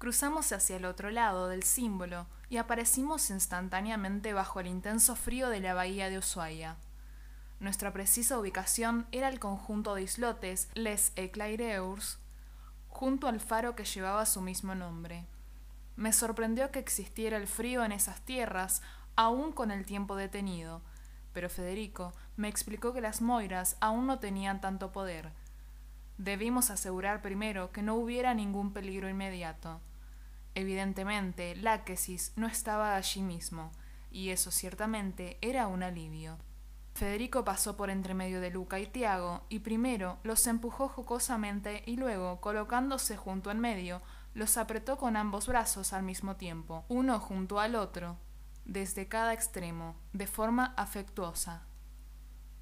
Cruzamos 0.00 0.50
hacia 0.52 0.76
el 0.76 0.86
otro 0.86 1.10
lado 1.10 1.48
del 1.48 1.62
símbolo 1.62 2.26
y 2.48 2.56
aparecimos 2.56 3.28
instantáneamente 3.28 4.32
bajo 4.32 4.58
el 4.58 4.66
intenso 4.66 5.14
frío 5.14 5.50
de 5.50 5.60
la 5.60 5.74
bahía 5.74 6.08
de 6.08 6.16
Ushuaia. 6.16 6.78
Nuestra 7.58 7.92
precisa 7.92 8.38
ubicación 8.38 9.06
era 9.12 9.28
el 9.28 9.38
conjunto 9.38 9.94
de 9.94 10.04
islotes 10.04 10.70
Les 10.72 11.12
Éclaireurs, 11.16 12.18
junto 12.88 13.28
al 13.28 13.40
faro 13.40 13.76
que 13.76 13.84
llevaba 13.84 14.24
su 14.24 14.40
mismo 14.40 14.74
nombre. 14.74 15.26
Me 15.96 16.14
sorprendió 16.14 16.70
que 16.70 16.78
existiera 16.78 17.36
el 17.36 17.46
frío 17.46 17.84
en 17.84 17.92
esas 17.92 18.22
tierras, 18.22 18.80
aún 19.16 19.52
con 19.52 19.70
el 19.70 19.84
tiempo 19.84 20.16
detenido, 20.16 20.80
pero 21.34 21.50
Federico 21.50 22.14
me 22.38 22.48
explicó 22.48 22.94
que 22.94 23.02
las 23.02 23.20
moiras 23.20 23.76
aún 23.80 24.06
no 24.06 24.18
tenían 24.18 24.62
tanto 24.62 24.92
poder. 24.92 25.30
Debimos 26.16 26.70
asegurar 26.70 27.20
primero 27.20 27.70
que 27.70 27.82
no 27.82 27.96
hubiera 27.96 28.32
ningún 28.32 28.72
peligro 28.72 29.06
inmediato. 29.06 29.82
Evidentemente, 30.54 31.54
Láquesis 31.56 32.32
no 32.36 32.46
estaba 32.46 32.96
allí 32.96 33.22
mismo, 33.22 33.72
y 34.10 34.30
eso 34.30 34.50
ciertamente 34.50 35.38
era 35.40 35.66
un 35.66 35.82
alivio. 35.82 36.38
Federico 36.94 37.44
pasó 37.44 37.76
por 37.76 37.88
entre 37.88 38.14
medio 38.14 38.40
de 38.40 38.50
Luca 38.50 38.78
y 38.80 38.86
Tiago, 38.86 39.44
y 39.48 39.60
primero 39.60 40.18
los 40.22 40.46
empujó 40.46 40.88
jocosamente 40.88 41.82
y 41.86 41.96
luego, 41.96 42.40
colocándose 42.40 43.16
junto 43.16 43.50
en 43.50 43.60
medio, 43.60 44.02
los 44.34 44.56
apretó 44.56 44.98
con 44.98 45.16
ambos 45.16 45.46
brazos 45.46 45.92
al 45.92 46.02
mismo 46.02 46.36
tiempo, 46.36 46.84
uno 46.88 47.18
junto 47.20 47.60
al 47.60 47.74
otro, 47.74 48.18
desde 48.64 49.08
cada 49.08 49.32
extremo, 49.32 49.96
de 50.12 50.26
forma 50.26 50.74
afectuosa. 50.76 51.62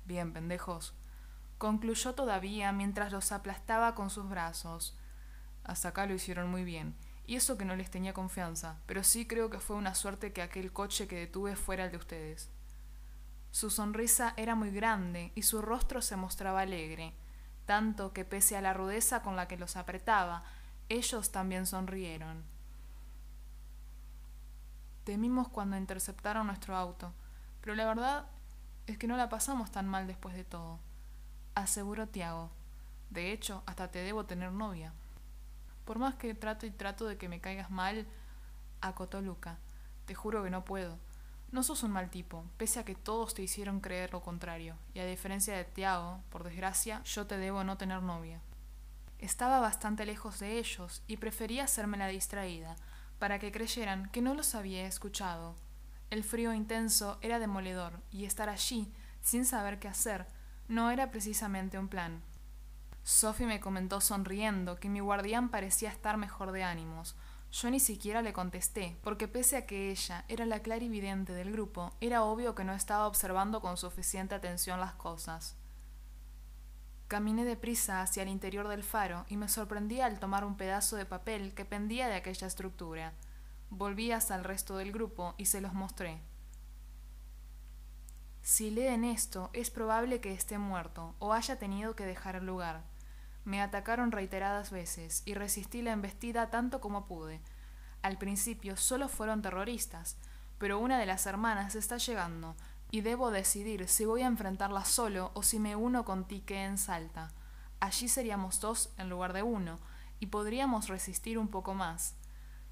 Bien, 0.05 0.33
pendejos, 0.33 0.95
concluyó 1.59 2.15
todavía 2.15 2.73
mientras 2.73 3.13
los 3.13 3.33
aplastaba 3.33 3.95
con 3.95 4.11
sus 4.11 4.29
brazos. 4.29 4.97
Hasta 5.65 5.89
acá 5.89 6.07
lo 6.07 6.15
hicieron 6.15 6.51
muy 6.51 6.65
bien, 6.65 6.95
y 7.29 7.37
eso 7.37 7.59
que 7.59 7.67
no 7.67 7.77
les 7.77 7.91
tenía 7.91 8.15
confianza, 8.15 8.79
pero 8.87 9.05
sí 9.05 9.27
creo 9.27 9.51
que 9.51 9.61
fue 9.61 9.77
una 9.77 9.95
suerte 9.95 10.33
que 10.33 10.41
aquel 10.41 10.73
coche 10.73 11.07
que 11.07 11.17
detuve 11.17 11.57
fuera 11.57 11.85
el 11.85 11.91
de 11.91 11.99
ustedes. 11.99 12.51
Su 13.51 13.69
sonrisa 13.69 14.33
era 14.39 14.55
muy 14.55 14.71
grande 14.71 15.31
y 15.35 15.43
su 15.43 15.61
rostro 15.61 16.01
se 16.01 16.17
mostraba 16.17 16.63
alegre, 16.63 17.13
tanto 17.67 18.15
que 18.15 18.25
pese 18.25 18.57
a 18.57 18.63
la 18.63 18.73
rudeza 18.73 19.21
con 19.21 19.37
la 19.37 19.47
que 19.47 19.59
los 19.59 19.77
apretaba, 19.77 20.43
ellos 20.89 21.31
también 21.31 21.67
sonrieron. 21.67 22.45
Temimos 25.05 25.49
cuando 25.49 25.77
interceptaron 25.77 26.47
nuestro 26.47 26.77
auto, 26.77 27.13
pero 27.61 27.75
la 27.75 27.85
verdad 27.85 28.27
es 28.87 28.97
que 28.97 29.07
no 29.07 29.19
la 29.19 29.29
pasamos 29.29 29.71
tan 29.71 29.87
mal 29.87 30.07
después 30.07 30.35
de 30.35 30.45
todo, 30.45 30.81
aseguró 31.55 32.09
Tiago. 32.09 32.51
De 33.11 33.33
hecho, 33.33 33.63
hasta 33.67 33.91
te 33.91 33.99
debo 33.99 34.25
tener 34.25 34.51
novia. 34.51 34.95
Por 35.89 35.99
más 35.99 36.17
que 36.17 36.35
trato 36.35 36.67
y 36.67 36.71
trato 36.71 37.07
de 37.07 37.17
que 37.17 37.31
me 37.31 37.41
caigas 37.41 37.71
mal, 37.71 38.07
acotó 38.83 39.23
Luca. 39.23 39.57
Te 40.05 40.15
juro 40.15 40.45
que 40.45 40.51
no 40.51 40.63
puedo. 40.63 40.99
No 41.51 41.63
sos 41.63 41.83
un 41.83 41.93
mal 41.93 42.11
tipo, 42.11 42.45
pese 42.59 42.79
a 42.79 42.85
que 42.85 42.95
todos 42.95 43.33
te 43.33 43.41
hicieron 43.41 43.81
creer 43.81 44.13
lo 44.13 44.21
contrario, 44.21 44.77
y 44.93 44.99
a 44.99 45.07
diferencia 45.07 45.57
de 45.57 45.65
Tiago, 45.65 46.21
por 46.29 46.45
desgracia, 46.45 47.03
yo 47.05 47.27
te 47.27 47.39
debo 47.39 47.65
no 47.65 47.79
tener 47.79 48.03
novia. 48.03 48.43
Estaba 49.19 49.61
bastante 49.61 50.05
lejos 50.05 50.39
de 50.41 50.59
ellos 50.59 51.03
y 51.07 51.17
prefería 51.17 51.65
hacerme 51.65 51.97
la 51.97 52.09
distraída, 52.09 52.77
para 53.19 53.39
que 53.39 53.51
creyeran 53.51 54.11
que 54.11 54.21
no 54.21 54.35
los 54.35 54.55
había 54.55 54.87
escuchado. 54.87 55.55
El 56.11 56.23
frío 56.23 56.53
intenso 56.53 57.17
era 57.23 57.39
demoledor, 57.39 57.99
y 58.13 58.27
estar 58.27 58.51
allí, 58.51 58.93
sin 59.23 59.47
saber 59.47 59.79
qué 59.79 59.89
hacer, 59.89 60.27
no 60.69 60.91
era 60.91 61.11
precisamente 61.11 61.79
un 61.79 61.89
plan. 61.89 62.21
Sophie 63.09 63.47
me 63.47 63.59
comentó 63.59 64.03
sonriendo 64.03 64.79
que 64.79 64.91
mi 64.91 65.01
guardián 65.01 65.49
parecía 65.49 65.89
estar 65.89 66.19
mejor 66.19 66.53
de 66.53 66.63
ánimos. 66.63 67.17
Yo 67.51 67.71
ni 67.71 67.81
siquiera 67.81 68.21
le 68.21 68.35
contesté, 68.35 68.99
porque 69.03 69.27
pese 69.27 69.57
a 69.57 69.65
que 69.65 69.91
ella 69.91 70.27
era 70.29 70.45
la 70.45 70.61
clarividente 70.61 71.33
del 71.33 71.51
grupo, 71.51 71.91
era 72.03 72.23
obvio 72.23 72.55
que 72.55 72.65
no 72.65 72.75
estaba 72.75 73.07
observando 73.07 73.63
con 73.63 73.79
suficiente 73.79 74.35
atención 74.35 74.79
las 74.79 74.93
cosas. 74.93 75.57
Caminé 77.09 77.47
deprisa 77.47 78.03
hacia 78.03 78.25
el 78.25 78.29
interior 78.29 78.69
del 78.69 78.85
faro 78.85 79.25
y 79.31 79.39
me 79.39 79.49
sorprendí 79.49 80.03
al 80.03 80.21
tomar 80.21 80.45
un 80.45 80.59
pedazo 80.59 80.97
de 80.97 81.07
papel 81.07 81.55
que 81.55 81.65
pendía 81.65 82.09
de 82.09 82.17
aquella 82.17 82.47
estructura. 82.47 83.15
Volví 83.71 84.13
hasta 84.13 84.37
el 84.37 84.45
resto 84.45 84.77
del 84.77 84.93
grupo 84.93 85.35
y 85.39 85.47
se 85.47 85.63
los 85.63 85.73
mostré. 85.73 86.21
Si 88.43 88.71
leen 88.71 89.05
esto, 89.05 89.49
es 89.55 89.71
probable 89.71 90.21
que 90.21 90.35
esté 90.35 90.59
muerto 90.59 91.15
o 91.21 91.33
haya 91.33 91.59
tenido 91.59 91.97
que 91.97 92.05
dejar 92.05 92.37
el 92.37 92.45
lugar. 92.45 92.85
Me 93.49 93.63
atacaron 93.63 94.13
reiteradas 94.13 94.71
veces 94.71 95.23
y 95.25 95.33
resistí 95.33 95.81
la 95.81 95.93
embestida 95.93 96.51
tanto 96.51 96.83
como 96.83 97.07
pude. 97.07 97.41
Al 98.03 98.19
principio 98.19 98.77
solo 98.77 99.09
fueron 99.09 99.41
terroristas, 99.41 100.19
pero 100.59 100.79
una 100.79 100.99
de 100.99 101.07
las 101.07 101.25
hermanas 101.25 101.75
está 101.75 101.97
llegando 101.97 102.57
y 102.91 103.01
debo 103.01 103.31
decidir 103.31 103.89
si 103.89 104.05
voy 104.05 104.21
a 104.21 104.27
enfrentarla 104.27 104.85
solo 104.85 105.31
o 105.33 105.43
si 105.43 105.59
me 105.61 105.77
uno 105.77 106.05
con 106.05 106.27
Tique 106.29 106.63
en 106.63 106.77
Salta. 106.77 107.31
Allí 107.81 108.11
seríamos 108.11 108.61
dos 108.61 108.91
en 108.99 109.09
lugar 109.09 109.33
de 109.33 109.43
uno 109.43 109.79
y 110.21 110.27
podríamos 110.27 110.89
resistir 110.89 111.39
un 111.39 111.49
poco 111.49 111.73
más. 111.73 112.17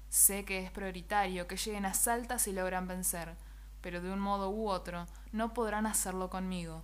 Sé 0.09 0.45
que 0.45 0.63
es 0.63 0.69
prioritario 0.69 1.47
que 1.47 1.57
lleguen 1.57 1.87
a 1.87 1.95
Salta 1.95 2.37
si 2.37 2.51
logran 2.53 2.87
vencer, 2.87 3.35
pero 3.81 3.99
de 3.99 4.11
un 4.13 4.19
modo 4.19 4.51
u 4.51 4.69
otro 4.69 5.07
no 5.31 5.55
podrán 5.55 5.87
hacerlo 5.87 6.29
conmigo. 6.29 6.83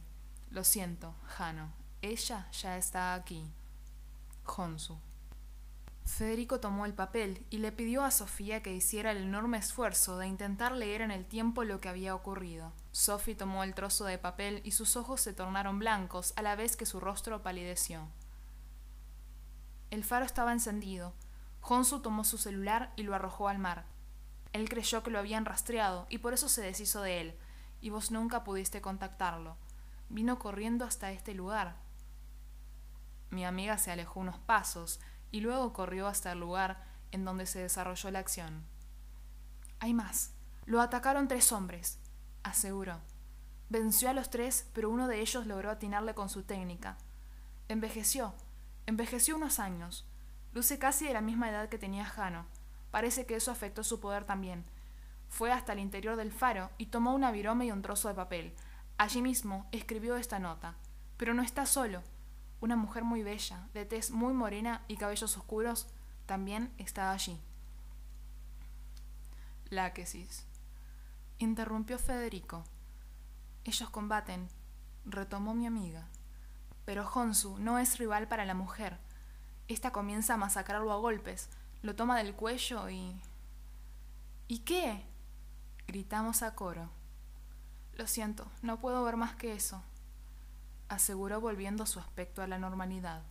Lo 0.49 0.63
siento, 0.63 1.13
Jano, 1.27 1.71
ella 2.01 2.47
ya 2.53 2.75
está 2.75 3.13
aquí. 3.13 3.45
Honsu. 4.45 4.99
Federico 6.05 6.59
tomó 6.59 6.85
el 6.85 6.93
papel 6.93 7.45
y 7.49 7.59
le 7.59 7.71
pidió 7.71 8.03
a 8.03 8.11
Sofía 8.11 8.61
que 8.61 8.73
hiciera 8.73 9.11
el 9.11 9.17
enorme 9.17 9.57
esfuerzo 9.57 10.17
de 10.17 10.27
intentar 10.27 10.73
leer 10.73 11.01
en 11.01 11.11
el 11.11 11.25
tiempo 11.25 11.63
lo 11.63 11.79
que 11.79 11.89
había 11.89 12.13
ocurrido. 12.13 12.73
Sophie 12.91 13.35
tomó 13.35 13.63
el 13.63 13.73
trozo 13.73 14.05
de 14.05 14.17
papel 14.17 14.61
y 14.63 14.71
sus 14.71 14.97
ojos 14.97 15.21
se 15.21 15.33
tornaron 15.33 15.79
blancos 15.79 16.33
a 16.35 16.41
la 16.41 16.55
vez 16.55 16.75
que 16.75 16.85
su 16.85 16.99
rostro 16.99 17.41
palideció. 17.41 18.07
El 19.91 20.03
faro 20.03 20.25
estaba 20.25 20.51
encendido. 20.51 21.13
Honsu 21.61 22.01
tomó 22.01 22.25
su 22.25 22.37
celular 22.37 22.91
y 22.95 23.03
lo 23.03 23.15
arrojó 23.15 23.47
al 23.47 23.59
mar. 23.59 23.85
Él 24.51 24.67
creyó 24.69 25.03
que 25.03 25.11
lo 25.11 25.19
habían 25.19 25.45
rastreado 25.45 26.05
y 26.09 26.17
por 26.17 26.33
eso 26.33 26.49
se 26.49 26.61
deshizo 26.61 27.01
de 27.01 27.21
él, 27.21 27.37
y 27.79 27.89
vos 27.89 28.11
nunca 28.11 28.43
pudiste 28.43 28.81
contactarlo. 28.81 29.55
Vino 30.09 30.37
corriendo 30.37 30.85
hasta 30.85 31.11
este 31.11 31.33
lugar, 31.33 31.77
mi 33.33 33.45
amiga 33.45 33.77
se 33.77 33.91
alejó 33.91 34.19
unos 34.19 34.37
pasos 34.39 34.99
y 35.31 35.41
luego 35.41 35.73
corrió 35.73 36.07
hasta 36.07 36.31
el 36.31 36.39
lugar 36.39 36.83
en 37.11 37.25
donde 37.25 37.45
se 37.45 37.59
desarrolló 37.59 38.11
la 38.11 38.19
acción. 38.19 38.63
Hay 39.79 39.93
más. 39.93 40.33
Lo 40.65 40.81
atacaron 40.81 41.27
tres 41.27 41.51
hombres, 41.51 41.99
aseguró. 42.43 43.01
Venció 43.69 44.09
a 44.09 44.13
los 44.13 44.29
tres, 44.29 44.69
pero 44.73 44.89
uno 44.89 45.07
de 45.07 45.19
ellos 45.19 45.47
logró 45.47 45.71
atinarle 45.71 46.13
con 46.13 46.29
su 46.29 46.43
técnica. 46.43 46.97
Envejeció. 47.67 48.33
Envejeció 48.85 49.35
unos 49.35 49.59
años. 49.59 50.05
Luce 50.53 50.77
casi 50.77 51.07
de 51.07 51.13
la 51.13 51.21
misma 51.21 51.49
edad 51.49 51.69
que 51.69 51.79
tenía 51.79 52.05
Jano. 52.05 52.45
Parece 52.91 53.25
que 53.25 53.35
eso 53.35 53.51
afectó 53.51 53.83
su 53.83 53.99
poder 53.99 54.25
también. 54.25 54.63
Fue 55.27 55.51
hasta 55.51 55.73
el 55.73 55.79
interior 55.79 56.15
del 56.15 56.31
faro 56.31 56.69
y 56.77 56.87
tomó 56.87 57.15
una 57.15 57.31
virome 57.31 57.65
y 57.65 57.71
un 57.71 57.81
trozo 57.81 58.07
de 58.07 58.13
papel. 58.13 58.53
Allí 58.97 59.21
mismo 59.21 59.67
escribió 59.71 60.15
esta 60.15 60.37
nota. 60.37 60.75
Pero 61.17 61.33
no 61.33 61.41
está 61.41 61.65
solo. 61.65 62.03
Una 62.63 62.77
mujer 62.77 63.03
muy 63.03 63.23
bella, 63.23 63.67
de 63.73 63.83
tez 63.83 64.09
muy 64.09 64.31
morena 64.31 64.85
y 64.87 64.95
cabellos 64.95 65.35
oscuros, 65.35 65.85
también 66.25 66.73
estaba 66.77 67.11
allí. 67.11 67.37
Láquesis. 69.69 70.45
Interrumpió 71.39 71.99
Federico. 71.99 72.63
Ellos 73.65 73.89
combaten, 73.89 74.47
retomó 75.03 75.53
mi 75.53 75.67
amiga. 75.67 76.07
Pero 76.85 77.05
Honsu 77.05 77.57
no 77.59 77.79
es 77.79 77.97
rival 77.97 78.29
para 78.29 78.45
la 78.45 78.53
mujer. 78.53 78.97
Esta 79.67 79.91
comienza 79.91 80.35
a 80.35 80.37
masacrarlo 80.37 80.93
a 80.93 80.99
golpes, 80.99 81.49
lo 81.81 81.97
toma 81.97 82.17
del 82.17 82.33
cuello 82.33 82.89
y... 82.89 83.13
¿Y 84.47 84.59
qué? 84.59 85.03
gritamos 85.85 86.43
a 86.43 86.55
coro. 86.55 86.89
Lo 87.95 88.07
siento, 88.07 88.49
no 88.61 88.79
puedo 88.79 89.03
ver 89.03 89.17
más 89.17 89.35
que 89.35 89.51
eso 89.51 89.83
aseguró 90.89 91.41
volviendo 91.41 91.85
su 91.85 91.99
aspecto 91.99 92.41
a 92.41 92.47
la 92.47 92.57
normalidad. 92.57 93.23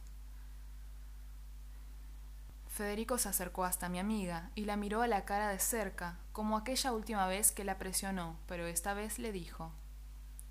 Federico 2.69 3.19
se 3.19 3.29
acercó 3.29 3.65
hasta 3.65 3.91
mi 3.91 3.99
amiga 3.99 4.51
y 4.55 4.65
la 4.65 4.77
miró 4.77 5.03
a 5.03 5.07
la 5.07 5.27
cara 5.27 5.49
de 5.49 5.59
cerca, 5.59 6.19
como 6.33 6.57
aquella 6.57 6.93
última 6.93 7.27
vez 7.27 7.53
que 7.53 7.65
la 7.65 7.79
presionó, 7.79 8.39
pero 8.47 8.67
esta 8.67 8.95
vez 8.95 9.19
le 9.19 9.31
dijo 9.31 9.73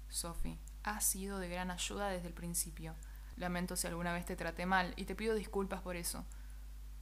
Sophie, 0.07 0.59
has 0.83 1.03
sido 1.03 1.39
de 1.39 1.49
gran 1.49 1.71
ayuda 1.71 2.09
desde 2.09 2.27
el 2.27 2.33
principio. 2.33 2.95
Lamento 3.37 3.75
si 3.75 3.87
alguna 3.87 4.13
vez 4.13 4.25
te 4.25 4.35
traté 4.35 4.65
mal 4.65 4.93
y 4.97 5.05
te 5.05 5.15
pido 5.15 5.33
disculpas 5.33 5.81
por 5.81 5.95
eso. 5.95 6.25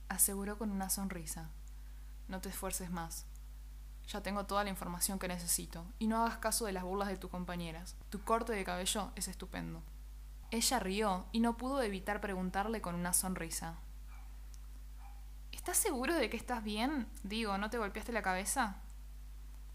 Aseguró 0.07 0.57
con 0.57 0.71
una 0.71 0.89
sonrisa. 0.89 1.49
No 2.27 2.39
te 2.39 2.49
esfuerces 2.49 2.89
más. 2.89 3.25
Ya 4.11 4.21
tengo 4.21 4.45
toda 4.45 4.63
la 4.63 4.71
información 4.71 5.19
que 5.19 5.27
necesito, 5.27 5.85
y 5.99 6.07
no 6.07 6.23
hagas 6.23 6.39
caso 6.39 6.65
de 6.65 6.73
las 6.73 6.83
burlas 6.83 7.09
de 7.09 7.17
tus 7.17 7.29
compañeras. 7.29 7.95
Tu 8.09 8.19
corte 8.23 8.53
de 8.53 8.63
cabello 8.63 9.11
es 9.15 9.27
estupendo. 9.27 9.83
Ella 10.49 10.79
rió 10.79 11.27
y 11.31 11.41
no 11.41 11.57
pudo 11.57 11.83
evitar 11.83 12.19
preguntarle 12.19 12.81
con 12.81 12.95
una 12.95 13.13
sonrisa. 13.13 13.75
¿Estás 15.51 15.77
seguro 15.77 16.15
de 16.15 16.27
que 16.31 16.37
estás 16.37 16.63
bien? 16.63 17.07
Digo, 17.21 17.55
¿no 17.59 17.69
te 17.69 17.77
golpeaste 17.77 18.11
la 18.11 18.23
cabeza? 18.23 18.77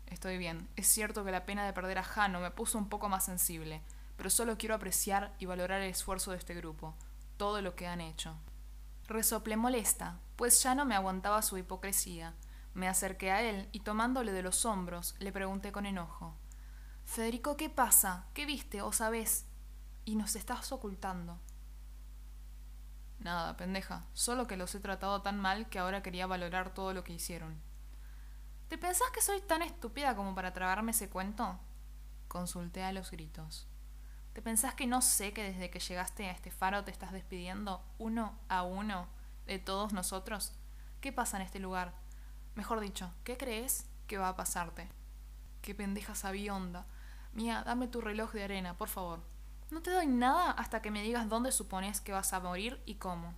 Estoy 0.07 0.37
bien. 0.37 0.69
Es 0.75 0.89
cierto 0.89 1.25
que 1.25 1.31
la 1.31 1.47
pena 1.47 1.65
de 1.65 1.73
perder 1.73 1.99
a 1.99 2.03
Jano 2.03 2.41
me 2.41 2.51
puso 2.51 2.77
un 2.77 2.89
poco 2.89 3.09
más 3.09 3.25
sensible, 3.25 3.83
pero 4.17 4.31
solo 4.31 4.59
quiero 4.59 4.75
apreciar 4.75 5.33
y 5.39 5.47
valorar 5.47 5.81
el 5.81 5.91
esfuerzo 5.91 6.33
de 6.33 6.39
este 6.39 6.55
grupo, 6.55 6.95
todo 7.37 7.63
lo 7.63 7.77
que 7.77 7.87
han 7.87 8.01
hecho. 8.01 8.35
Resoplé 9.07 9.57
molesta, 9.57 10.19
pues 10.35 10.61
ya 10.61 10.75
no 10.75 10.85
me 10.85 10.97
aguantaba 10.97 11.43
su 11.43 11.57
hipocresía. 11.57 12.35
Me 12.75 12.89
acerqué 12.89 13.31
a 13.31 13.43
él 13.43 13.69
y 13.73 13.81
tomándole 13.81 14.33
de 14.33 14.43
los 14.43 14.65
hombros, 14.65 15.15
le 15.21 15.33
pregunté 15.33 15.71
con 15.71 15.87
enojo. 15.87 16.37
Federico, 17.05 17.57
¿qué 17.57 17.71
pasa? 17.71 18.27
¿Qué 18.35 18.47
viste 18.47 18.83
o 18.83 18.93
sabes? 18.93 19.47
Y 20.05 20.17
nos 20.17 20.35
estás 20.35 20.73
ocultando. 20.73 21.39
Nada, 23.21 23.57
pendeja. 23.57 24.05
Solo 24.13 24.47
que 24.47 24.57
los 24.57 24.75
he 24.75 24.81
tratado 24.81 25.23
tan 25.23 25.39
mal 25.41 25.69
que 25.69 25.79
ahora 25.79 26.03
quería 26.03 26.27
valorar 26.27 26.75
todo 26.75 26.93
lo 26.93 27.05
que 27.05 27.13
hicieron. 27.13 27.63
¿Te 28.69 28.77
pensás 28.77 29.11
que 29.13 29.23
soy 29.23 29.41
tan 29.41 29.63
estúpida 29.63 30.17
como 30.17 30.35
para 30.35 30.53
tragarme 30.53 30.91
ese 30.91 31.09
cuento? 31.09 31.59
Consulté 32.27 32.83
a 32.83 32.93
los 32.93 33.11
gritos. 33.11 33.69
¿Te 34.33 34.43
pensás 34.43 34.75
que 34.75 34.89
no 34.89 35.01
sé 35.01 35.33
que 35.33 35.45
desde 35.45 35.71
que 35.71 35.79
llegaste 35.79 36.29
a 36.29 36.33
este 36.33 36.51
faro 36.51 36.83
te 36.83 36.91
estás 36.91 37.13
despidiendo 37.13 37.85
uno 37.99 38.37
a 38.49 38.65
uno 38.65 39.07
de 39.47 39.61
todos 39.61 39.93
nosotros? 39.93 40.53
¿Qué 41.01 41.13
pasa 41.13 41.37
en 41.37 41.45
este 41.45 41.61
lugar? 41.61 41.95
Mejor 42.55 42.81
dicho, 42.81 43.13
¿qué 43.25 43.37
crees 43.37 43.87
que 44.07 44.19
va 44.19 44.29
a 44.29 44.37
pasarte? 44.37 44.89
Qué 45.63 45.75
pendeja 45.75 46.15
sabionda. 46.15 46.87
Mía, 47.33 47.63
dame 47.65 47.89
tu 47.89 48.01
reloj 48.01 48.33
de 48.33 48.45
arena, 48.45 48.77
por 48.77 48.89
favor. 48.89 49.23
No 49.71 49.83
te 49.83 49.91
doy 49.91 50.07
nada 50.07 50.53
hasta 50.53 50.83
que 50.83 50.91
me 50.91 51.03
digas 51.03 51.29
dónde 51.29 51.51
supones 51.51 52.01
que 52.01 52.13
vas 52.13 52.33
a 52.33 52.41
morir 52.41 52.81
y 52.87 52.97
cómo. 52.97 53.35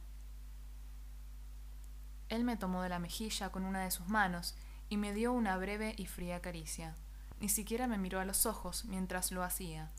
Él 2.28 2.44
me 2.44 2.56
tomó 2.56 2.82
de 2.82 2.88
la 2.88 2.98
mejilla 2.98 3.50
con 3.50 3.64
una 3.64 3.84
de 3.84 3.90
sus 3.90 4.08
manos 4.08 4.54
y 4.88 4.96
me 4.96 5.12
dio 5.12 5.32
una 5.32 5.56
breve 5.56 5.94
y 5.96 6.06
fría 6.06 6.42
caricia. 6.42 6.94
Ni 7.40 7.48
siquiera 7.48 7.86
me 7.86 7.98
miró 7.98 8.20
a 8.20 8.24
los 8.24 8.46
ojos 8.46 8.84
mientras 8.84 9.30
lo 9.32 9.42
hacía. 9.42 9.90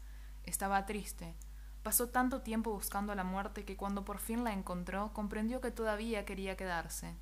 Estaba 0.44 0.86
triste. 0.86 1.36
Pasó 1.84 2.10
tanto 2.10 2.42
tiempo 2.42 2.72
buscando 2.72 3.16
la 3.16 3.24
muerte 3.24 3.64
que 3.64 3.78
cuando 3.78 4.04
por 4.04 4.20
fin 4.20 4.44
la 4.44 4.54
encontró 4.54 5.14
comprendió 5.14 5.62
que 5.62 5.72
todavía 5.72 6.26
quería 6.26 6.58
quedarse. 6.58 7.16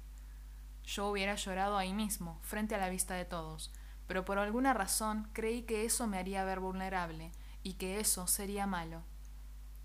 Yo 0.85 1.07
hubiera 1.07 1.35
llorado 1.35 1.77
ahí 1.77 1.93
mismo, 1.93 2.39
frente 2.43 2.75
a 2.75 2.77
la 2.77 2.89
vista 2.89 3.15
de 3.15 3.25
todos, 3.25 3.71
pero 4.07 4.23
por 4.23 4.37
alguna 4.37 4.73
razón 4.73 5.27
creí 5.33 5.63
que 5.63 5.85
eso 5.85 6.07
me 6.07 6.19
haría 6.19 6.43
ver 6.43 6.59
vulnerable, 6.59 7.31
y 7.63 7.73
que 7.73 7.99
eso 7.99 8.27
sería 8.27 8.67
malo. 8.67 9.01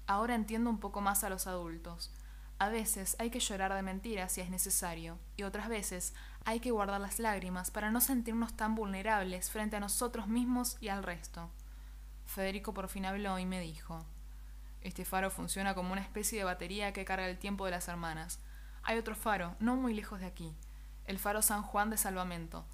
Ahora 0.06 0.35
entiendo 0.35 0.69
un 0.69 0.79
poco 0.79 1.00
más 1.00 1.25
a 1.25 1.31
los 1.31 1.47
adultos. 1.47 2.12
A 2.58 2.69
veces 2.69 3.17
hay 3.19 3.31
que 3.31 3.41
llorar 3.41 3.73
de 3.73 3.81
mentiras 3.81 4.32
si 4.32 4.43
es 4.43 4.50
necesario, 4.50 5.19
y 5.38 5.44
otras 5.44 5.70
veces 5.70 6.12
hay 6.44 6.61
que 6.61 6.73
guardar 6.73 7.00
las 7.00 7.19
lágrimas 7.19 7.70
para 7.70 7.91
no 7.91 8.03
sentirnos 8.03 8.55
tan 8.55 8.75
vulnerables 8.75 9.50
frente 9.50 9.76
a 9.76 9.81
nosotros 9.81 10.29
mismos 10.29 10.76
y 10.82 10.88
al 10.88 11.03
resto. 11.03 11.49
Federico 12.26 12.75
por 12.75 12.88
fin 12.88 13.06
habló 13.06 13.38
y 13.38 13.46
me 13.46 13.61
dijo, 13.61 14.05
Este 14.82 15.06
faro 15.06 15.31
funciona 15.31 15.75
como 15.75 15.93
una 15.93 16.03
especie 16.03 16.38
de 16.38 16.44
batería 16.44 16.93
que 16.93 17.06
carga 17.06 17.26
el 17.26 17.38
tiempo 17.38 17.64
de 17.64 17.70
las 17.70 17.88
hermanas. 17.88 18.41
Hay 18.82 18.99
otro 18.99 19.17
faro, 19.17 19.56
no 19.58 19.76
muy 19.76 19.94
lejos 19.94 20.20
de 20.20 20.26
aquí, 20.26 20.55
el 21.11 21.19
faro 21.19 21.43
San 21.43 21.62
Juan 21.62 21.91
de 21.91 21.97
Salvamento. 21.97 22.65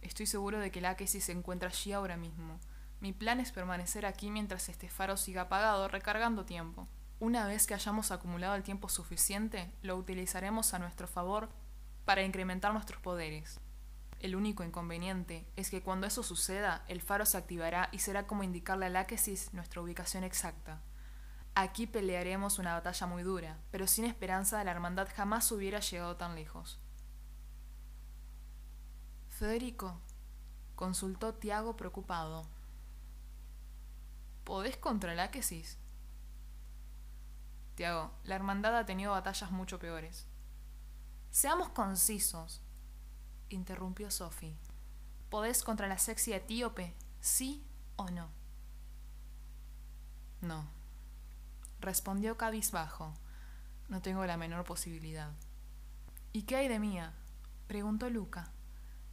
Estoy 0.00 0.24
seguro 0.24 0.58
de 0.58 0.70
que 0.70 0.78
el 0.78 0.86
Áquesis 0.86 1.24
se 1.24 1.32
encuentra 1.32 1.68
allí 1.68 1.92
ahora 1.92 2.16
mismo. 2.16 2.58
Mi 3.00 3.12
plan 3.12 3.38
es 3.38 3.52
permanecer 3.52 4.06
aquí 4.06 4.30
mientras 4.30 4.70
este 4.70 4.88
faro 4.88 5.18
siga 5.18 5.42
apagado, 5.42 5.88
recargando 5.88 6.46
tiempo. 6.46 6.88
Una 7.20 7.46
vez 7.46 7.66
que 7.66 7.74
hayamos 7.74 8.10
acumulado 8.10 8.54
el 8.54 8.62
tiempo 8.62 8.88
suficiente, 8.88 9.70
lo 9.82 9.96
utilizaremos 9.96 10.72
a 10.72 10.78
nuestro 10.78 11.06
favor 11.06 11.50
para 12.06 12.22
incrementar 12.22 12.72
nuestros 12.72 12.98
poderes. 13.02 13.60
El 14.20 14.36
único 14.36 14.64
inconveniente 14.64 15.44
es 15.56 15.68
que 15.68 15.82
cuando 15.82 16.06
eso 16.06 16.22
suceda, 16.22 16.86
el 16.88 17.02
faro 17.02 17.26
se 17.26 17.36
activará 17.36 17.90
y 17.92 17.98
será 17.98 18.26
como 18.26 18.42
indicarle 18.42 18.86
al 18.86 18.96
Áquesis 18.96 19.52
nuestra 19.52 19.82
ubicación 19.82 20.24
exacta. 20.24 20.80
Aquí 21.54 21.86
pelearemos 21.86 22.58
una 22.58 22.72
batalla 22.72 23.06
muy 23.06 23.22
dura, 23.22 23.58
pero 23.70 23.86
sin 23.86 24.06
esperanza 24.06 24.64
la 24.64 24.70
hermandad 24.70 25.08
jamás 25.14 25.52
hubiera 25.52 25.80
llegado 25.80 26.16
tan 26.16 26.34
lejos. 26.36 26.81
Federico, 29.42 30.00
consultó 30.76 31.34
Tiago 31.34 31.74
preocupado. 31.74 32.46
¿Podés 34.44 34.76
contra 34.76 35.14
el 35.14 35.18
Áquesis? 35.18 35.78
Tiago, 37.74 38.12
la 38.22 38.36
hermandad 38.36 38.78
ha 38.78 38.86
tenido 38.86 39.10
batallas 39.10 39.50
mucho 39.50 39.80
peores. 39.80 40.28
Seamos 41.32 41.70
concisos, 41.70 42.62
interrumpió 43.48 44.12
Sophie. 44.12 44.56
¿Podés 45.28 45.64
contra 45.64 45.88
la 45.88 45.98
sexy 45.98 46.34
etíope? 46.34 46.94
¿Sí 47.18 47.66
o 47.96 48.10
no? 48.10 48.28
No, 50.40 50.68
respondió 51.80 52.38
cabizbajo. 52.38 53.12
No 53.88 54.02
tengo 54.02 54.24
la 54.24 54.36
menor 54.36 54.62
posibilidad. 54.62 55.32
¿Y 56.32 56.42
qué 56.42 56.54
hay 56.54 56.68
de 56.68 56.78
mía? 56.78 57.12
preguntó 57.66 58.08
Luca. 58.08 58.52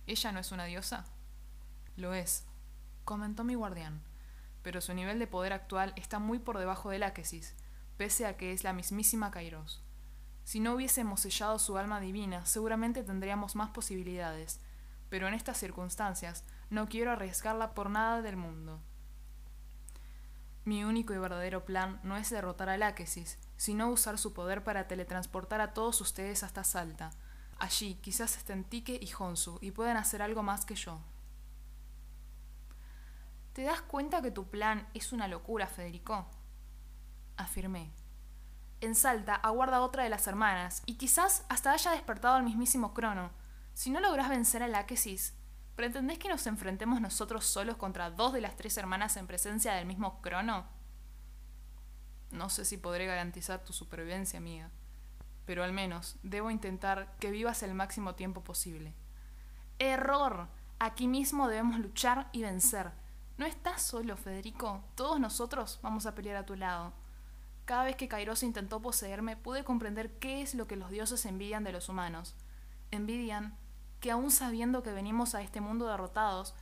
¿Ella 0.10 0.32
no 0.32 0.40
es 0.40 0.52
una 0.52 0.66
diosa? 0.66 1.06
Lo 1.96 2.14
es, 2.14 2.46
comentó 3.06 3.44
mi 3.44 3.56
guardián 3.56 4.02
pero 4.62 4.82
su 4.82 4.94
nivel 4.94 5.20
de 5.20 5.28
poder 5.28 5.54
actual 5.54 5.94
está 5.96 6.20
muy 6.20 6.40
por 6.40 6.58
debajo 6.58 6.90
del 6.90 7.04
Áquesis, 7.04 7.56
pese 7.98 8.26
a 8.26 8.38
que 8.38 8.54
es 8.54 8.64
la 8.64 8.74
mismísima 8.74 9.32
Kairos. 9.32 9.84
Si 10.44 10.60
no 10.60 10.74
hubiésemos 10.74 11.22
sellado 11.22 11.60
su 11.60 11.78
alma 11.78 12.00
divina, 12.00 12.46
seguramente 12.46 13.04
tendríamos 13.04 13.56
más 13.56 13.70
posibilidades, 13.70 14.60
pero 15.10 15.28
en 15.28 15.34
estas 15.34 15.58
circunstancias 15.58 16.44
no 16.70 16.88
quiero 16.88 17.12
arriesgarla 17.12 17.74
por 17.74 17.90
nada 17.90 18.22
del 18.22 18.36
mundo. 18.36 18.80
Mi 20.66 20.84
único 20.84 21.14
y 21.14 21.18
verdadero 21.18 21.66
plan 21.66 22.00
no 22.04 22.18
es 22.18 22.30
derrotar 22.30 22.70
al 22.70 22.84
Áquesis, 22.84 23.40
sino 23.58 23.90
usar 23.90 24.18
su 24.18 24.34
poder 24.34 24.64
para 24.64 24.88
teletransportar 24.88 25.62
a 25.62 25.74
todos 25.74 26.02
ustedes 26.02 26.44
hasta 26.44 26.64
Salta. 26.64 27.12
Allí 27.60 27.96
quizás 27.96 28.38
estén 28.38 28.64
Tique 28.64 28.98
y 29.02 29.10
Honsu 29.18 29.60
y 29.62 29.72
puedan 29.72 29.98
hacer 29.98 30.22
algo 30.22 30.44
más 30.44 30.66
que 30.66 30.76
yo. 30.76 31.00
¿Te 33.54 33.64
das 33.64 33.82
cuenta 33.82 34.22
que 34.22 34.32
tu 34.32 34.50
plan 34.50 34.88
es 34.94 35.12
una 35.12 35.28
locura, 35.28 35.68
Federico? 35.68 36.26
Afirmé. 37.36 37.92
En 38.80 38.96
Salta 38.96 39.36
aguarda 39.36 39.82
otra 39.82 40.04
de 40.04 40.10
las 40.10 40.26
hermanas, 40.28 40.84
y 40.86 40.96
quizás 40.96 41.46
hasta 41.50 41.74
haya 41.74 41.92
despertado 41.92 42.36
al 42.36 42.44
mismísimo 42.44 42.94
Crono. 42.94 43.32
Si 43.74 43.90
no 43.90 44.00
logras 44.00 44.30
vencer 44.30 44.64
al 44.64 44.76
Áquesis, 44.76 45.34
¿pretendés 45.76 46.18
que 46.18 46.30
nos 46.30 46.48
enfrentemos 46.48 47.02
nosotros 47.02 47.46
solos 47.46 47.76
contra 47.76 48.10
dos 48.10 48.32
de 48.32 48.40
las 48.40 48.56
tres 48.56 48.78
hermanas 48.78 49.18
en 49.18 49.28
presencia 49.28 49.74
del 49.74 49.86
mismo 49.86 50.22
Crono? 50.22 50.66
No 52.32 52.50
sé 52.50 52.64
si 52.64 52.78
podré 52.78 53.06
garantizar 53.06 53.66
tu 53.66 53.74
supervivencia, 53.74 54.38
amiga, 54.38 54.70
pero 55.50 55.64
al 55.64 55.74
menos 55.74 56.16
debo 56.22 56.52
intentar 56.52 57.16
que 57.20 57.32
vivas 57.32 57.64
el 57.64 57.74
máximo 57.74 58.14
tiempo 58.14 58.44
posible. 58.44 58.94
¡Error! 59.80 60.48
Aquí 60.78 61.08
mismo 61.08 61.48
debemos 61.48 61.80
luchar 61.80 62.30
y 62.34 62.44
vencer 62.44 62.92
no 63.40 63.46
estás 63.46 63.82
solo, 63.82 64.18
Federico. 64.18 64.84
Todos 64.96 65.18
nosotros 65.18 65.80
vamos 65.82 66.06
a 66.06 66.14
pelear 66.14 66.36
a 66.36 66.46
tu 66.46 66.58
lado. 66.58 66.92
Cada 67.64 67.86
vez 67.86 67.96
que 67.96 68.10
Kairos 68.10 68.44
intentó 68.44 68.82
poseerme, 68.82 69.38
pude 69.38 69.64
comprender 69.64 70.20
qué 70.20 70.42
es 70.42 70.56
lo 70.56 70.68
que 70.68 70.76
los 70.76 70.92
dioses 70.92 71.26
envidian 71.26 71.64
de 71.64 71.72
los 71.72 71.88
humanos. 71.88 72.36
Envidian 72.92 73.56
que 74.02 74.12
aún 74.12 74.30
sabiendo 74.30 74.84
que 74.84 74.92
venimos 74.92 75.36
a 75.36 75.42
este 75.42 75.62
mundo 75.62 75.88
derrotados, 75.88 76.54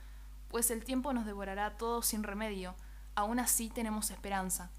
pues 0.50 0.70
el 0.70 0.84
tiempo 0.84 1.12
nos 1.12 1.26
devorará 1.26 1.76
todos 1.76 2.06
sin 2.06 2.22
remedio, 2.22 2.76
aún 3.16 3.40
así 3.40 3.70
tenemos 3.70 4.12
esperanza. 4.12 4.70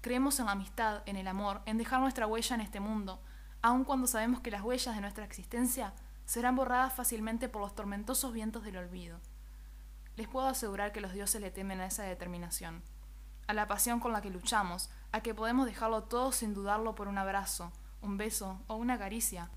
Creemos 0.00 0.38
en 0.38 0.46
la 0.46 0.52
amistad, 0.52 1.02
en 1.06 1.16
el 1.16 1.26
amor, 1.26 1.60
en 1.66 1.76
dejar 1.76 2.00
nuestra 2.00 2.28
huella 2.28 2.54
en 2.54 2.60
este 2.60 2.78
mundo, 2.78 3.20
aun 3.62 3.84
cuando 3.84 4.08
sabemos 4.08 4.40
que 4.40 4.50
las 4.50 4.62
huellas 4.62 4.94
de 4.94 5.00
nuestra 5.00 5.24
existencia 5.24 5.94
serán 6.26 6.56
borradas 6.56 6.92
fácilmente 6.92 7.48
por 7.48 7.62
los 7.62 7.74
tormentosos 7.74 8.32
vientos 8.32 8.64
del 8.64 8.76
olvido. 8.76 9.20
Les 10.16 10.28
puedo 10.28 10.46
asegurar 10.46 10.92
que 10.92 11.00
los 11.00 11.12
dioses 11.12 11.40
le 11.40 11.50
temen 11.50 11.80
a 11.80 11.86
esa 11.86 12.02
determinación, 12.02 12.82
a 13.46 13.54
la 13.54 13.68
pasión 13.68 14.00
con 14.00 14.12
la 14.12 14.20
que 14.20 14.30
luchamos, 14.30 14.90
a 15.12 15.20
que 15.20 15.34
podemos 15.34 15.66
dejarlo 15.66 16.02
todo 16.02 16.32
sin 16.32 16.54
dudarlo 16.54 16.94
por 16.94 17.08
un 17.08 17.18
abrazo, 17.18 17.72
un 18.02 18.18
beso 18.18 18.60
o 18.66 18.74
una 18.76 18.98
caricia. 18.98 19.48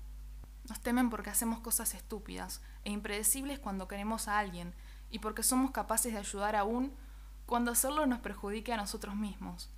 Nos 0.68 0.80
temen 0.80 1.10
porque 1.10 1.30
hacemos 1.30 1.60
cosas 1.60 1.94
estúpidas 1.94 2.62
e 2.84 2.90
impredecibles 2.90 3.58
cuando 3.58 3.88
queremos 3.88 4.28
a 4.28 4.38
alguien 4.38 4.72
y 5.10 5.18
porque 5.18 5.42
somos 5.42 5.72
capaces 5.72 6.12
de 6.12 6.18
ayudar 6.18 6.56
aún 6.56 6.92
cuando 7.44 7.70
hacerlo 7.70 8.06
nos 8.06 8.20
perjudique 8.20 8.72
a 8.72 8.76
nosotros 8.76 9.14
mismos. 9.14 9.70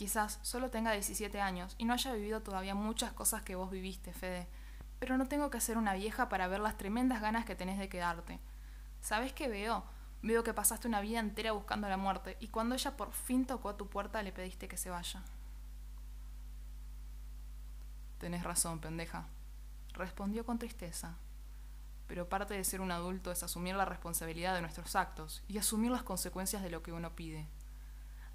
Quizás 0.00 0.38
solo 0.40 0.70
tenga 0.70 0.92
17 0.92 1.42
años 1.42 1.74
y 1.76 1.84
no 1.84 1.92
haya 1.92 2.14
vivido 2.14 2.40
todavía 2.40 2.74
muchas 2.74 3.12
cosas 3.12 3.42
que 3.42 3.54
vos 3.54 3.70
viviste, 3.70 4.14
Fede, 4.14 4.48
pero 4.98 5.18
no 5.18 5.28
tengo 5.28 5.50
que 5.50 5.60
ser 5.60 5.76
una 5.76 5.92
vieja 5.92 6.30
para 6.30 6.48
ver 6.48 6.60
las 6.60 6.78
tremendas 6.78 7.20
ganas 7.20 7.44
que 7.44 7.54
tenés 7.54 7.78
de 7.78 7.90
quedarte. 7.90 8.40
¿Sabes 9.02 9.34
qué 9.34 9.48
veo? 9.48 9.84
Veo 10.22 10.42
que 10.42 10.54
pasaste 10.54 10.88
una 10.88 11.02
vida 11.02 11.18
entera 11.18 11.52
buscando 11.52 11.86
la 11.86 11.98
muerte 11.98 12.38
y 12.40 12.48
cuando 12.48 12.74
ella 12.74 12.96
por 12.96 13.12
fin 13.12 13.44
tocó 13.44 13.68
a 13.68 13.76
tu 13.76 13.90
puerta 13.90 14.22
le 14.22 14.32
pediste 14.32 14.68
que 14.68 14.78
se 14.78 14.88
vaya. 14.88 15.22
Tenés 18.16 18.42
razón, 18.42 18.80
pendeja. 18.80 19.26
respondió 19.92 20.46
con 20.46 20.58
tristeza. 20.58 21.18
Pero 22.06 22.26
parte 22.26 22.54
de 22.54 22.64
ser 22.64 22.80
un 22.80 22.90
adulto 22.90 23.30
es 23.30 23.42
asumir 23.42 23.74
la 23.74 23.84
responsabilidad 23.84 24.54
de 24.54 24.62
nuestros 24.62 24.96
actos 24.96 25.42
y 25.46 25.58
asumir 25.58 25.90
las 25.90 26.04
consecuencias 26.04 26.62
de 26.62 26.70
lo 26.70 26.82
que 26.82 26.92
uno 26.92 27.14
pide. 27.14 27.46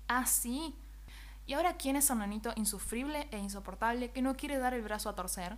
¿Ah, 0.07 0.27
sí? 0.27 0.75
¿Y 1.47 1.53
ahora 1.53 1.77
quién 1.77 1.95
es 1.95 2.09
el 2.09 2.17
nanito 2.17 2.51
insufrible 2.55 3.27
e 3.31 3.37
insoportable 3.37 4.11
que 4.11 4.21
no 4.21 4.35
quiere 4.35 4.57
dar 4.57 4.73
el 4.73 4.81
brazo 4.81 5.09
a 5.09 5.15
torcer? 5.15 5.57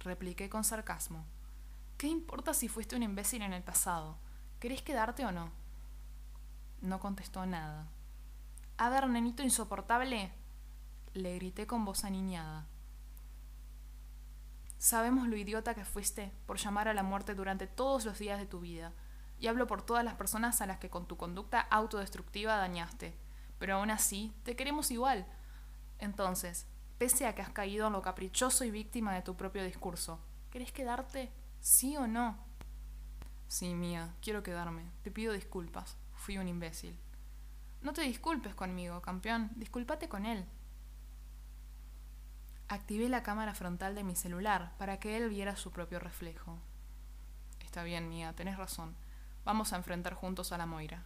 Repliqué 0.00 0.48
con 0.48 0.64
sarcasmo. 0.64 1.24
¿Qué 1.96 2.08
importa 2.08 2.54
si 2.54 2.68
fuiste 2.68 2.96
un 2.96 3.02
imbécil 3.02 3.42
en 3.42 3.52
el 3.52 3.62
pasado? 3.62 4.18
¿Querés 4.58 4.82
quedarte 4.82 5.24
o 5.24 5.32
no? 5.32 5.50
No 6.80 6.98
contestó 6.98 7.46
nada. 7.46 7.86
A 8.78 8.90
ver, 8.90 9.08
nenito 9.08 9.42
insoportable, 9.42 10.32
le 11.14 11.34
grité 11.36 11.66
con 11.66 11.84
voz 11.84 12.04
aniñada. 12.04 12.66
Sabemos 14.78 15.28
lo 15.28 15.36
idiota 15.36 15.74
que 15.74 15.84
fuiste 15.84 16.32
por 16.46 16.58
llamar 16.58 16.88
a 16.88 16.94
la 16.94 17.02
muerte 17.02 17.34
durante 17.34 17.66
todos 17.66 18.04
los 18.04 18.18
días 18.18 18.38
de 18.38 18.46
tu 18.46 18.60
vida, 18.60 18.92
y 19.38 19.46
hablo 19.46 19.66
por 19.66 19.82
todas 19.82 20.04
las 20.04 20.14
personas 20.14 20.60
a 20.60 20.66
las 20.66 20.78
que 20.78 20.90
con 20.90 21.06
tu 21.06 21.16
conducta 21.16 21.60
autodestructiva 21.60 22.56
dañaste, 22.56 23.16
pero 23.58 23.76
aún 23.76 23.90
así 23.90 24.32
te 24.44 24.56
queremos 24.56 24.90
igual. 24.90 25.26
Entonces, 25.98 26.66
pese 26.98 27.26
a 27.26 27.34
que 27.34 27.42
has 27.42 27.50
caído 27.50 27.86
en 27.86 27.92
lo 27.92 28.02
caprichoso 28.02 28.64
y 28.64 28.70
víctima 28.70 29.14
de 29.14 29.22
tu 29.22 29.36
propio 29.36 29.64
discurso, 29.64 30.20
¿querés 30.50 30.72
quedarte? 30.72 31.30
¿Sí 31.60 31.96
o 31.96 32.06
no? 32.06 32.36
Sí, 33.48 33.74
mía, 33.74 34.14
quiero 34.20 34.42
quedarme. 34.42 34.84
Te 35.02 35.10
pido 35.10 35.32
disculpas. 35.32 35.96
Fui 36.14 36.38
un 36.38 36.48
imbécil. 36.48 36.98
No 37.82 37.92
te 37.92 38.02
disculpes 38.02 38.54
conmigo, 38.54 39.00
campeón. 39.00 39.50
Discúlpate 39.56 40.08
con 40.08 40.26
él. 40.26 40.44
Activé 42.68 43.08
la 43.08 43.22
cámara 43.22 43.54
frontal 43.54 43.94
de 43.94 44.02
mi 44.02 44.16
celular 44.16 44.72
para 44.78 44.98
que 44.98 45.16
él 45.16 45.28
viera 45.28 45.54
su 45.54 45.70
propio 45.70 46.00
reflejo. 46.00 46.58
Está 47.64 47.84
bien, 47.84 48.08
Mía, 48.08 48.32
tenés 48.32 48.58
razón. 48.58 48.96
Vamos 49.44 49.72
a 49.72 49.76
enfrentar 49.76 50.14
juntos 50.14 50.50
a 50.50 50.58
la 50.58 50.66
Moira. 50.66 51.04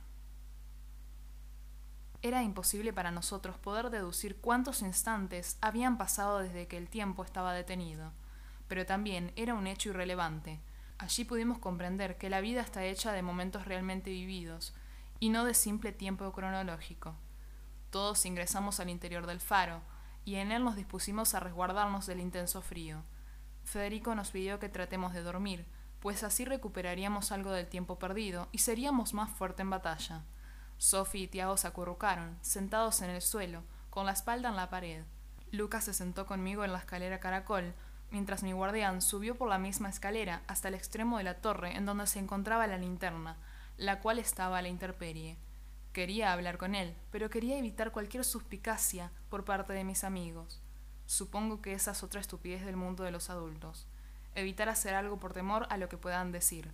Era 2.22 2.42
imposible 2.42 2.92
para 2.92 3.10
nosotros 3.10 3.56
poder 3.56 3.88
deducir 3.88 4.36
cuántos 4.36 4.82
instantes 4.82 5.56
habían 5.62 5.96
pasado 5.96 6.40
desde 6.40 6.66
que 6.66 6.76
el 6.76 6.88
tiempo 6.88 7.24
estaba 7.24 7.54
detenido, 7.54 8.12
pero 8.68 8.84
también 8.84 9.32
era 9.36 9.54
un 9.54 9.66
hecho 9.66 9.88
irrelevante. 9.88 10.60
Allí 10.98 11.24
pudimos 11.24 11.58
comprender 11.58 12.18
que 12.18 12.28
la 12.28 12.42
vida 12.42 12.60
está 12.60 12.84
hecha 12.84 13.12
de 13.12 13.22
momentos 13.22 13.64
realmente 13.64 14.10
vividos, 14.10 14.74
y 15.18 15.30
no 15.30 15.46
de 15.46 15.54
simple 15.54 15.92
tiempo 15.92 16.30
cronológico. 16.32 17.14
Todos 17.90 18.26
ingresamos 18.26 18.80
al 18.80 18.90
interior 18.90 19.26
del 19.26 19.40
faro, 19.40 19.80
y 20.26 20.34
en 20.36 20.52
él 20.52 20.62
nos 20.62 20.76
dispusimos 20.76 21.34
a 21.34 21.40
resguardarnos 21.40 22.04
del 22.04 22.20
intenso 22.20 22.60
frío. 22.60 23.02
Federico 23.64 24.14
nos 24.14 24.30
pidió 24.30 24.58
que 24.58 24.68
tratemos 24.68 25.14
de 25.14 25.22
dormir, 25.22 25.64
pues 26.00 26.22
así 26.22 26.44
recuperaríamos 26.44 27.32
algo 27.32 27.50
del 27.50 27.66
tiempo 27.66 27.98
perdido 27.98 28.48
y 28.52 28.58
seríamos 28.58 29.14
más 29.14 29.30
fuerte 29.30 29.62
en 29.62 29.70
batalla. 29.70 30.22
Sophie 30.80 31.24
y 31.24 31.28
Tiago 31.28 31.58
se 31.58 31.66
acurrucaron, 31.66 32.38
sentados 32.40 33.02
en 33.02 33.10
el 33.10 33.20
suelo, 33.20 33.62
con 33.90 34.06
la 34.06 34.12
espalda 34.12 34.48
en 34.48 34.56
la 34.56 34.70
pared. 34.70 35.04
Lucas 35.52 35.84
se 35.84 35.92
sentó 35.92 36.24
conmigo 36.24 36.64
en 36.64 36.72
la 36.72 36.78
escalera 36.78 37.20
caracol, 37.20 37.74
mientras 38.10 38.42
mi 38.42 38.52
guardián 38.52 39.02
subió 39.02 39.36
por 39.36 39.50
la 39.50 39.58
misma 39.58 39.90
escalera 39.90 40.40
hasta 40.46 40.68
el 40.68 40.74
extremo 40.74 41.18
de 41.18 41.24
la 41.24 41.34
torre 41.34 41.76
en 41.76 41.84
donde 41.84 42.06
se 42.06 42.18
encontraba 42.18 42.66
la 42.66 42.78
linterna, 42.78 43.36
la 43.76 44.00
cual 44.00 44.18
estaba 44.18 44.56
a 44.56 44.62
la 44.62 44.68
intemperie. 44.68 45.36
Quería 45.92 46.32
hablar 46.32 46.56
con 46.56 46.74
él, 46.74 46.96
pero 47.10 47.28
quería 47.28 47.58
evitar 47.58 47.92
cualquier 47.92 48.24
suspicacia 48.24 49.12
por 49.28 49.44
parte 49.44 49.74
de 49.74 49.84
mis 49.84 50.02
amigos. 50.02 50.62
Supongo 51.04 51.60
que 51.60 51.74
esa 51.74 51.90
es 51.90 52.02
otra 52.02 52.22
estupidez 52.22 52.64
del 52.64 52.76
mundo 52.76 53.04
de 53.04 53.10
los 53.10 53.28
adultos. 53.28 53.86
Evitar 54.34 54.70
hacer 54.70 54.94
algo 54.94 55.18
por 55.18 55.34
temor 55.34 55.66
a 55.68 55.76
lo 55.76 55.90
que 55.90 55.98
puedan 55.98 56.32
decir. 56.32 56.72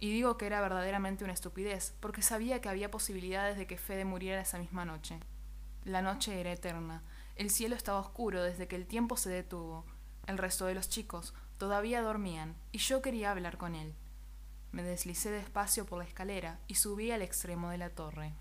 Y 0.00 0.10
digo 0.12 0.36
que 0.36 0.46
era 0.46 0.60
verdaderamente 0.60 1.24
una 1.24 1.32
estupidez, 1.32 1.94
porque 2.00 2.22
sabía 2.22 2.60
que 2.60 2.68
había 2.68 2.90
posibilidades 2.90 3.56
de 3.56 3.66
que 3.66 3.78
Fede 3.78 4.04
muriera 4.04 4.42
esa 4.42 4.58
misma 4.58 4.84
noche. 4.84 5.20
La 5.84 6.02
noche 6.02 6.40
era 6.40 6.52
eterna, 6.52 7.02
el 7.36 7.50
cielo 7.50 7.74
estaba 7.74 7.98
oscuro 7.98 8.42
desde 8.42 8.68
que 8.68 8.76
el 8.76 8.86
tiempo 8.86 9.16
se 9.16 9.28
detuvo. 9.28 9.84
El 10.26 10.38
resto 10.38 10.66
de 10.66 10.74
los 10.74 10.88
chicos 10.88 11.34
todavía 11.58 12.00
dormían, 12.00 12.54
y 12.70 12.78
yo 12.78 13.02
quería 13.02 13.30
hablar 13.30 13.58
con 13.58 13.74
él. 13.74 13.94
Me 14.70 14.82
deslicé 14.82 15.30
despacio 15.30 15.84
por 15.84 15.98
la 15.98 16.04
escalera 16.04 16.58
y 16.68 16.76
subí 16.76 17.10
al 17.10 17.22
extremo 17.22 17.70
de 17.70 17.78
la 17.78 17.90
torre. 17.90 18.32